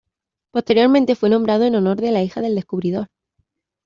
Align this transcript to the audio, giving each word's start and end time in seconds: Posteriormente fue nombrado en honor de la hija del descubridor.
Posteriormente 0.51 1.15
fue 1.15 1.29
nombrado 1.29 1.63
en 1.65 1.75
honor 1.75 1.97
de 2.01 2.09
la 2.09 2.23
hija 2.23 2.41
del 2.41 2.55
descubridor. 2.55 3.07